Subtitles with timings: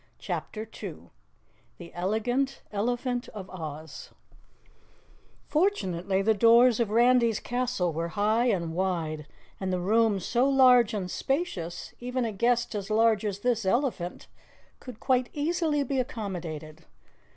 [0.17, 1.11] CHAPTER 2
[1.77, 4.09] The Elegant Elephant of Oz
[5.45, 9.27] Fortunately the doors of Randy's castle were high and wide,
[9.59, 14.25] and the rooms so large and spacious, even a guest as large as this elephant
[14.79, 16.85] could quite easily be accommodated.